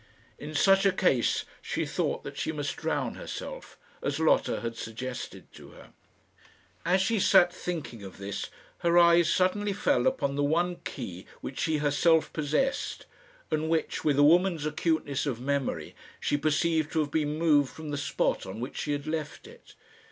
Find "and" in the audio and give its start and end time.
13.51-13.69